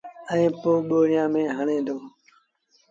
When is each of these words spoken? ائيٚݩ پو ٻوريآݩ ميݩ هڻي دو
ائيٚݩ 0.31 0.55
پو 0.59 0.71
ٻوريآݩ 0.87 1.31
ميݩ 1.33 1.53
هڻي 1.57 1.77
دو 1.85 1.97